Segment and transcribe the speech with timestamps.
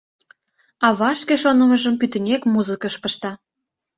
[0.87, 3.31] Ава шке шонымыжым пӱтынек музыкыш пышта.